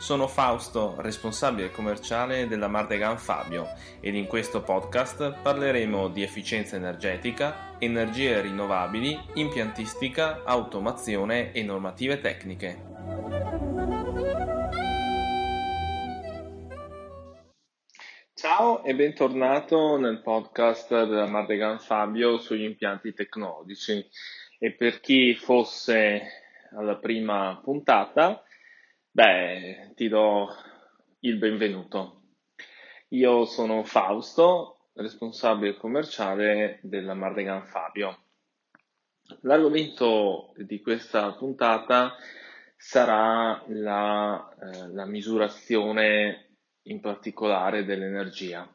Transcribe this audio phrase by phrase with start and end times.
[0.00, 3.66] Sono Fausto, responsabile commerciale della Mardegan Fabio
[4.00, 12.82] ed in questo podcast parleremo di efficienza energetica, energie rinnovabili, impiantistica, automazione e normative tecniche.
[18.32, 24.02] Ciao e bentornato nel podcast della Mardegan Fabio sugli impianti tecnologici.
[24.58, 26.22] E per chi fosse
[26.72, 28.42] alla prima puntata,
[29.12, 30.48] beh, ti do
[31.20, 32.22] il benvenuto.
[33.08, 38.24] Io sono Fausto, responsabile commerciale della Mardegan Fabio.
[39.42, 42.14] L'argomento di questa puntata
[42.76, 48.68] sarà la, eh, la misurazione in particolare dell'energia.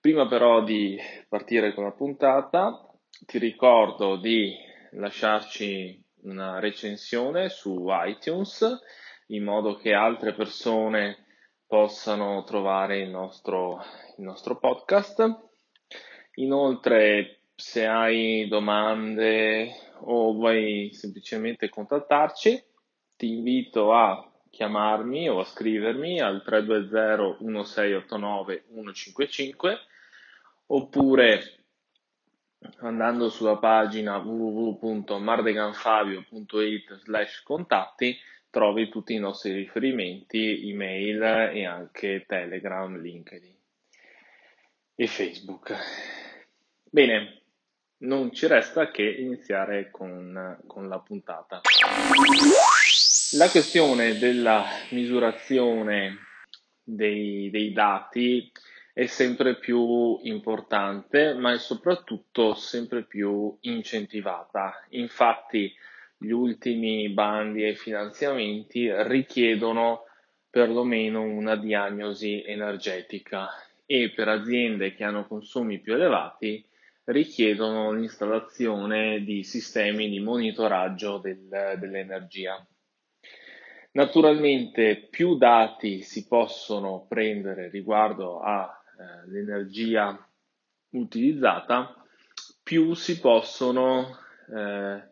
[0.00, 0.98] Prima però di
[1.28, 2.84] partire con la puntata,
[3.26, 4.54] ti ricordo di
[4.92, 8.80] lasciarci una recensione su iTunes
[9.26, 11.26] in modo che altre persone
[11.66, 13.82] possano trovare il nostro,
[14.18, 15.50] il nostro podcast.
[16.34, 19.70] Inoltre, se hai domande
[20.00, 22.60] o vuoi semplicemente contattarci,
[23.16, 29.78] ti invito a chiamarmi o a scrivermi al 320 1689 155
[30.66, 31.62] oppure
[32.80, 38.14] andando sulla pagina www.mardeganfabio.it slash contatti
[38.52, 41.22] trovi tutti i nostri riferimenti, email
[41.54, 43.56] e anche Telegram, LinkedIn
[44.94, 45.74] e Facebook.
[46.84, 47.44] Bene,
[48.00, 51.62] non ci resta che iniziare con, con la puntata.
[53.38, 56.18] La questione della misurazione
[56.84, 58.52] dei, dei, dati
[58.92, 64.84] è sempre più importante, ma è soprattutto sempre più incentivata.
[64.90, 65.74] Infatti,
[66.22, 70.04] gli ultimi bandi e finanziamenti richiedono
[70.48, 73.48] perlomeno una diagnosi energetica
[73.84, 76.64] e per aziende che hanno consumi più elevati
[77.04, 82.64] richiedono l'installazione di sistemi di monitoraggio del, dell'energia.
[83.92, 90.18] Naturalmente più dati si possono prendere riguardo all'energia eh,
[90.96, 91.94] utilizzata,
[92.62, 94.16] più si possono
[94.54, 95.11] eh,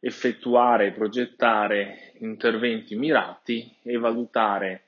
[0.00, 4.84] effettuare e progettare interventi mirati e valutare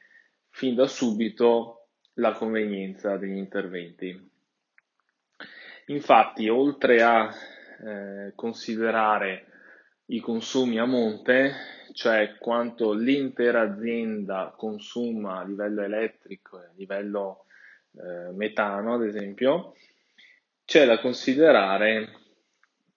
[0.50, 4.30] fin da subito la convenienza degli interventi.
[5.86, 9.46] Infatti, oltre a eh, considerare
[10.06, 11.52] i consumi a monte,
[11.92, 17.44] cioè quanto l'intera azienda consuma a livello elettrico e a livello
[17.92, 19.74] eh, metano, ad esempio,
[20.64, 22.17] c'è da considerare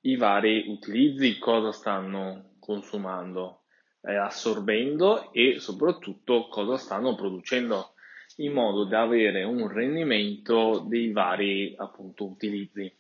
[0.02, 3.64] i vari utilizzi, cosa stanno consumando,
[4.02, 7.94] eh, assorbendo e soprattutto cosa stanno producendo
[8.38, 12.92] in modo da avere un rendimento dei vari appunto utilizzi.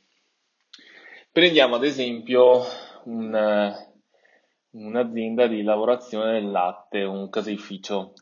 [1.31, 2.61] Prendiamo ad esempio
[3.06, 3.90] un
[4.72, 8.13] un'azienda di lavorazione del latte, un caseificio.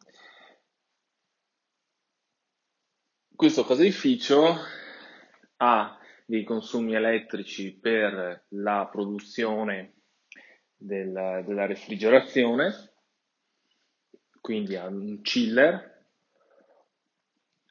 [3.35, 4.55] Questo caseificio
[5.57, 5.98] ha
[6.29, 9.95] dei consumi elettrici per la produzione
[10.77, 12.71] del, della refrigerazione,
[14.39, 16.05] quindi un chiller,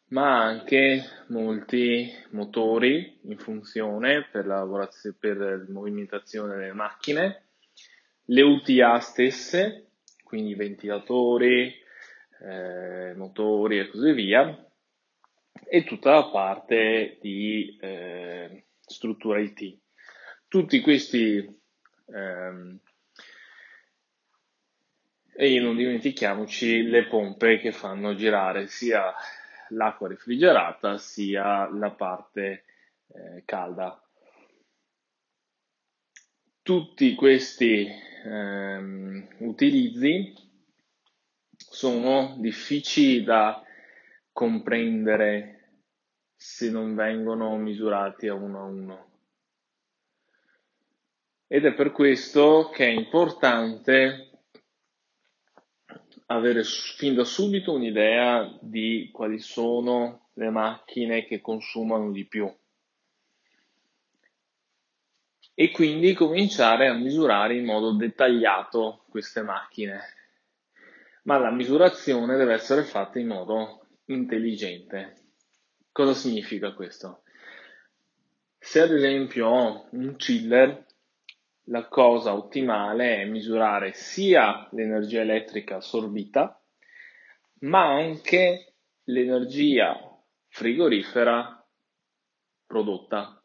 [0.09, 4.67] ma anche molti motori in funzione per la,
[5.17, 7.51] per la movimentazione delle macchine
[8.25, 9.93] le UTA stesse,
[10.25, 11.73] quindi ventilatori,
[12.41, 14.68] eh, motori e così via,
[15.65, 19.79] e tutta la parte di eh, struttura IT.
[20.49, 21.61] Tutti questi
[22.07, 22.81] ehm,
[25.41, 29.15] e non dimentichiamoci le pompe che fanno girare sia
[29.69, 32.65] l'acqua refrigerata sia la parte
[33.07, 34.03] eh, calda.
[36.61, 37.87] Tutti questi
[38.25, 40.35] ehm, utilizzi
[41.57, 43.63] sono difficili da
[44.39, 45.81] comprendere
[46.37, 49.11] se non vengono misurati a uno a uno.
[51.49, 54.31] Ed è per questo che è importante
[56.27, 62.49] avere fin da subito un'idea di quali sono le macchine che consumano di più
[65.53, 70.01] e quindi cominciare a misurare in modo dettagliato queste macchine.
[71.25, 75.17] Ma la misurazione deve essere fatta in modo intelligente.
[75.93, 77.23] Cosa significa questo?
[78.59, 80.87] Se ad esempio ho un chiller,
[81.65, 86.61] la cosa ottimale è misurare sia l'energia elettrica assorbita,
[87.61, 88.75] ma anche
[89.05, 89.97] l'energia
[90.49, 91.55] frigorifera
[92.67, 93.43] prodotta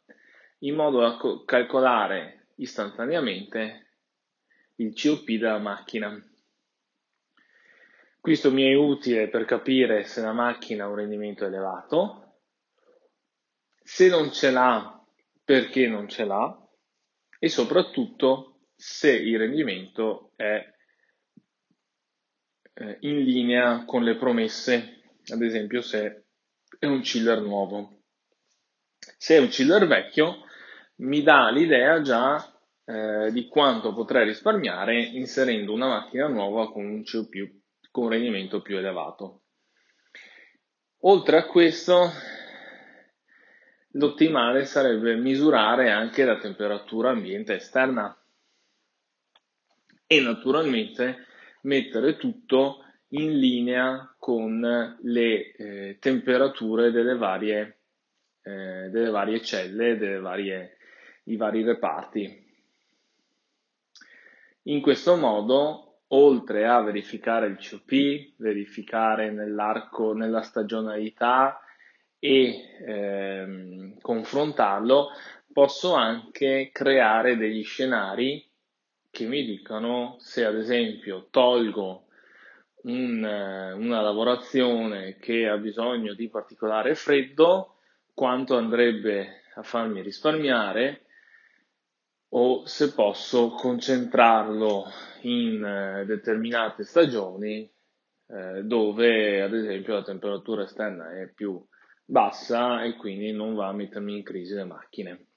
[0.59, 3.87] in modo da calcolare istantaneamente
[4.75, 6.21] il COP della macchina.
[8.23, 12.37] Questo mi è utile per capire se la macchina ha un rendimento elevato,
[13.83, 15.05] se non ce l'ha,
[15.43, 16.57] perché non ce l'ha?
[17.37, 20.65] E soprattutto se il rendimento è
[22.75, 26.27] eh, in linea con le promesse, ad esempio se
[26.79, 28.03] è un chiller nuovo.
[29.17, 30.45] Se è un chiller vecchio,
[30.99, 37.03] mi dà l'idea già eh, di quanto potrei risparmiare inserendo una macchina nuova con un
[37.03, 37.61] CO più,
[37.93, 39.41] con un rendimento più elevato.
[41.01, 42.09] Oltre a questo,
[43.91, 48.19] l'ottimale sarebbe misurare anche la temperatura ambiente esterna
[50.07, 51.27] e naturalmente
[51.61, 57.81] mettere tutto in linea con le eh, temperature delle varie,
[58.41, 60.77] eh, delle varie celle, delle varie
[61.25, 62.41] i vari reparti.
[64.63, 71.59] In questo modo, oltre a verificare il COP, verificare nell'arco, nella stagionalità
[72.19, 75.09] e ehm, confrontarlo,
[75.51, 78.47] posso anche creare degli scenari
[79.09, 82.07] che mi dicano se ad esempio tolgo
[82.83, 87.77] un, una lavorazione che ha bisogno di particolare freddo,
[88.13, 91.05] quanto andrebbe a farmi risparmiare
[92.35, 94.85] o se posso concentrarlo
[95.21, 97.69] in eh, determinate stagioni
[98.27, 101.63] eh, dove ad esempio la temperatura esterna è più
[102.05, 105.27] bassa e quindi non va a mettermi in crisi le macchine.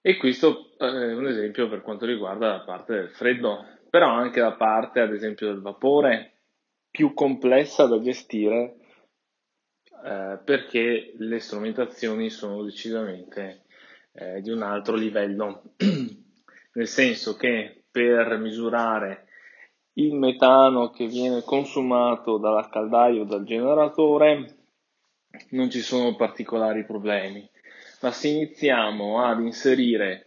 [0.00, 4.54] e questo è un esempio per quanto riguarda la parte del freddo, però anche la
[4.54, 6.30] parte ad esempio del vapore
[6.90, 8.76] più complessa da gestire
[10.04, 13.61] eh, perché le strumentazioni sono decisamente
[14.12, 15.74] eh, di un altro livello,
[16.74, 19.26] nel senso che per misurare
[19.94, 24.56] il metano che viene consumato dalla caldaia o dal generatore
[25.50, 27.48] non ci sono particolari problemi,
[28.00, 30.26] ma se iniziamo ad inserire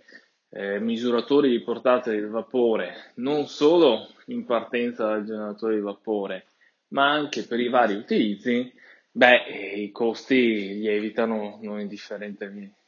[0.50, 6.46] eh, misuratori di portata del vapore non solo in partenza dal generatore di vapore,
[6.90, 8.72] ma anche per i vari utilizzi,
[9.12, 12.85] beh, i costi lievitano non indifferentemente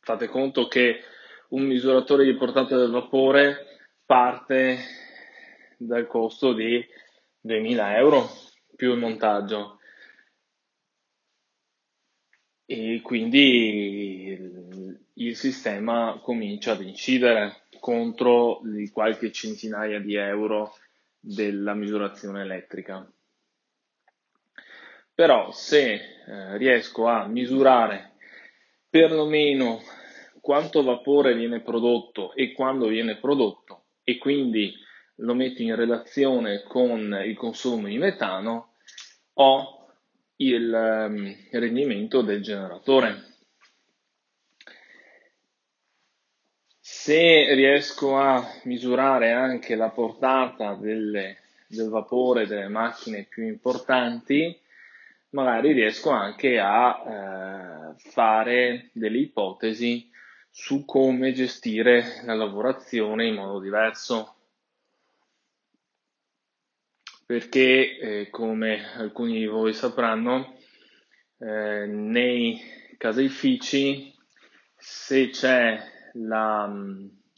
[0.00, 1.00] fate conto che
[1.48, 4.78] un misuratore di portata del vapore parte
[5.76, 6.84] dal costo di
[7.40, 8.28] 2000 euro
[8.76, 9.78] più il montaggio
[12.64, 14.28] e quindi
[15.14, 20.74] il, sistema comincia ad incidere contro di qualche centinaia di euro
[21.18, 23.10] della misurazione elettrica.
[25.14, 28.11] Però se eh, riesco a misurare
[28.92, 29.80] perlomeno
[30.42, 34.70] quanto vapore viene prodotto e quando viene prodotto e quindi
[35.16, 38.74] lo metti in relazione con il consumo di metano,
[39.34, 39.86] ho
[40.36, 43.30] il um, rendimento del generatore.
[46.78, 54.60] Se riesco a misurare anche la portata delle, del vapore delle macchine più importanti,
[55.32, 60.10] magari riesco anche a eh, fare delle ipotesi
[60.50, 64.36] su come gestire la lavorazione in modo diverso.
[67.24, 70.54] Perché, eh, come alcuni di voi sapranno,
[71.38, 72.60] eh, nei
[72.98, 74.14] caseifici,
[74.76, 75.80] se c'è
[76.14, 76.70] la,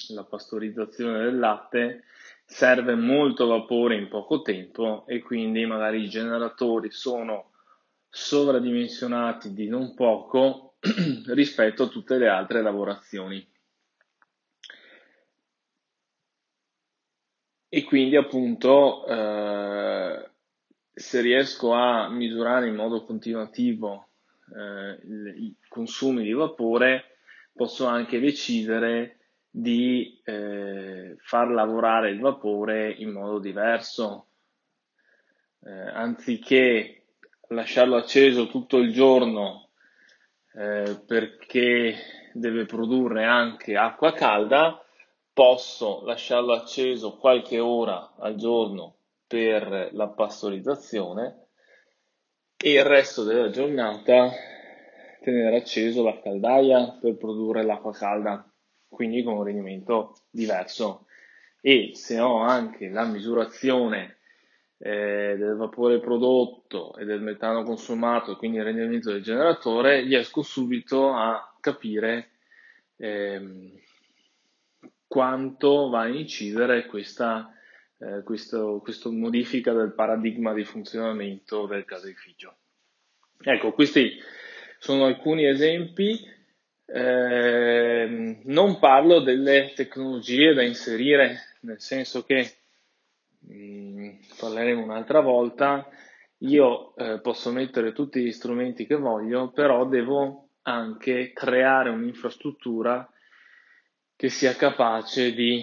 [0.09, 2.05] la pastorizzazione del latte,
[2.45, 7.53] serve molto vapore in poco tempo e quindi magari i generatori sono
[8.15, 10.77] sovradimensionati di non poco
[11.35, 13.45] rispetto a tutte le altre lavorazioni.
[17.69, 20.31] E quindi appunto eh,
[20.95, 24.11] se riesco a misurare in modo continuativo
[24.57, 25.01] eh,
[25.37, 27.17] i consumi di vapore,
[27.53, 29.19] posso anche decidere
[29.51, 34.29] di eh, far lavorare il vapore in modo diverso.
[35.65, 37.04] Eh, anziché
[37.49, 39.71] lasciarlo acceso tutto il giorno
[40.55, 41.97] eh, perché
[42.33, 44.85] deve produrre anche acqua calda,
[45.33, 48.97] posso lasciarlo acceso qualche ora al giorno
[49.27, 51.49] per la pastorizzazione
[52.57, 54.31] e il resto della giornata
[55.21, 58.49] tenere acceso la caldaia per produrre l'acqua calda,
[58.89, 61.07] quindi con un rendimento diverso.
[61.61, 64.19] E se ho anche la misurazione
[64.79, 71.13] eh, del vapore prodotto e del metano consumato, quindi il rendimento del generatore, riesco subito
[71.13, 72.31] a capire
[72.97, 73.73] ehm,
[75.07, 77.53] quanto va a incidere questa,
[77.99, 82.57] eh, questo, questo modifica del paradigma di funzionamento del caseificio.
[83.41, 84.19] Ecco, questi
[84.79, 86.33] sono alcuni esempi.
[86.87, 92.64] Eh, non parlo delle tecnologie da inserire, nel senso che
[93.53, 95.89] mm, parleremo un'altra volta.
[96.39, 103.09] Io eh, posso mettere tutti gli strumenti che voglio, però devo anche creare un'infrastruttura
[104.17, 105.63] che sia capace di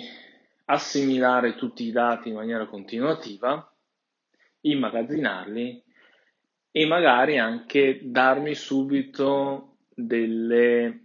[0.65, 3.67] assimilare tutti i dati in maniera continuativa,
[4.61, 5.83] immagazzinarli
[6.71, 11.03] e magari anche darmi subito delle,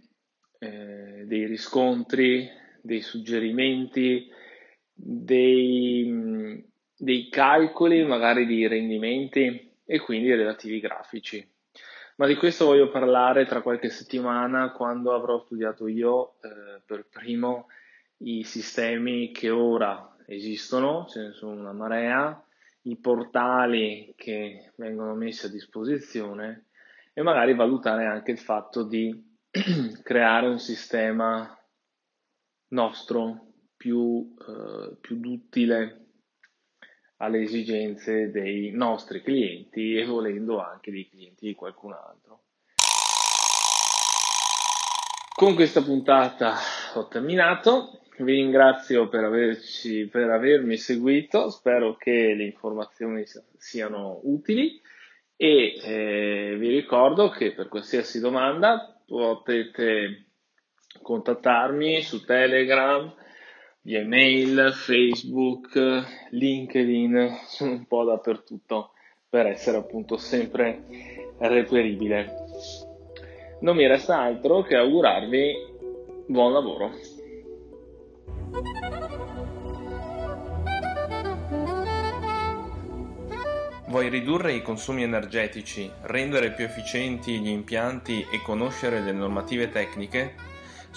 [0.59, 2.49] eh, dei riscontri,
[2.81, 4.29] dei suggerimenti,
[4.97, 6.65] dei,
[6.97, 11.47] dei calcoli magari di rendimenti e quindi relativi grafici.
[12.15, 17.67] Ma di questo voglio parlare tra qualche settimana quando avrò studiato io eh, per primo
[18.17, 22.43] i sistemi che ora esistono, ce ne sono una marea,
[22.81, 26.65] i portali che vengono messi a disposizione
[27.13, 29.35] e magari valutare anche il fatto di
[30.01, 31.55] creare un sistema
[32.69, 33.46] nostro
[33.77, 36.07] più, eh, più duttile
[37.17, 42.41] alle esigenze dei nostri clienti e volendo anche dei clienti di qualcun altro.
[45.33, 46.55] Con questa puntata
[46.95, 53.23] ho terminato, vi ringrazio per, averci, per avermi seguito, spero che le informazioni
[53.57, 54.81] siano utili.
[55.35, 60.31] E eh, vi ricordo che per qualsiasi domanda potete
[61.03, 63.13] contattarmi su Telegram,
[63.87, 65.79] via email, Facebook,
[66.31, 68.91] LinkedIn, sono un po' dappertutto
[69.29, 70.81] per essere appunto sempre
[71.37, 72.33] reperibile.
[73.61, 75.55] Non mi resta altro che augurarvi
[76.27, 76.91] buon lavoro.
[83.87, 90.56] Vuoi ridurre i consumi energetici, rendere più efficienti gli impianti e conoscere le normative tecniche?